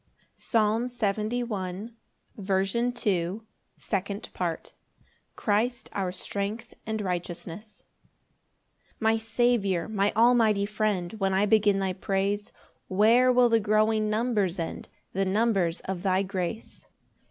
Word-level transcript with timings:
Psalm 0.33 0.87
71:2. 0.87 1.91
15 1.93 1.95
14 2.91 3.41
16 3.77 4.21
23 4.31 4.31
22 4.31 4.31
24. 4.31 4.31
2d 4.31 4.33
Part. 4.33 4.73
Christ 5.35 5.89
our 5.93 6.11
strength 6.11 6.73
and 6.87 7.01
righteousness. 7.01 7.83
1 8.97 8.97
My 8.99 9.17
Saviour, 9.17 9.87
my 9.87 10.11
almighty 10.15 10.65
Friend, 10.65 11.13
When 11.19 11.35
I 11.35 11.45
begin 11.45 11.77
thy 11.77 11.93
praise, 11.93 12.51
Where 12.87 13.31
will 13.31 13.49
the 13.49 13.59
growing 13.59 14.09
numbers 14.09 14.57
end, 14.57 14.89
The 15.13 15.23
numbers 15.25 15.81
of 15.81 16.01
thy 16.01 16.23
grace? 16.23 16.87